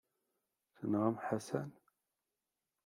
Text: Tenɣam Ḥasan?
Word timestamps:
Tenɣam 0.77 1.15
Ḥasan? 1.25 1.69